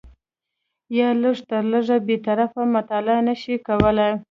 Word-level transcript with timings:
یا 0.97 1.09
لږ 1.21 1.37
تر 1.49 1.63
لږه 1.71 1.97
بې 2.07 2.17
طرفه 2.25 2.61
مطالعه 2.75 3.21
نه 3.27 3.35
شي 3.41 3.55
کولای 3.67 4.11